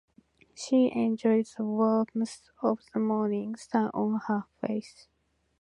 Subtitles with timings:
[0.55, 5.05] She enjoyed the warmth of the morning sun on her face.